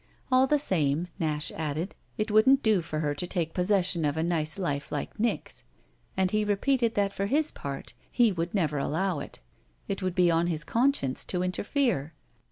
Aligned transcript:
All 0.31 0.47
the 0.47 0.57
same, 0.57 1.09
Nash 1.19 1.51
added, 1.51 1.93
it 2.17 2.31
wouldn't 2.31 2.63
do 2.63 2.81
for 2.81 3.01
her 3.01 3.13
to 3.13 3.27
take 3.27 3.53
possession 3.53 4.03
of 4.03 4.17
a 4.17 4.23
nice 4.23 4.57
life 4.57 4.91
like 4.91 5.19
Nick's; 5.19 5.63
and 6.17 6.31
he 6.31 6.43
repeated 6.43 6.95
that 6.95 7.13
for 7.13 7.27
his 7.27 7.51
part 7.51 7.93
he 8.09 8.31
would 8.31 8.51
never 8.55 8.79
allow 8.79 9.19
it. 9.19 9.37
It 9.87 10.01
would 10.01 10.15
be 10.15 10.31
on 10.31 10.47
his 10.47 10.63
conscience 10.63 11.23
to 11.25 11.43
interfere. 11.43 12.15